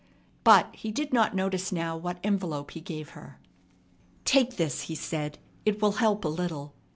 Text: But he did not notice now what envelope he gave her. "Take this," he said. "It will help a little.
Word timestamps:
But 0.43 0.73
he 0.75 0.91
did 0.91 1.13
not 1.13 1.35
notice 1.35 1.71
now 1.71 1.95
what 1.95 2.17
envelope 2.23 2.71
he 2.71 2.81
gave 2.81 3.09
her. 3.09 3.39
"Take 4.25 4.55
this," 4.55 4.81
he 4.89 4.95
said. 4.95 5.37
"It 5.63 5.79
will 5.79 5.91
help 6.01 6.25
a 6.25 6.27
little. 6.27 6.73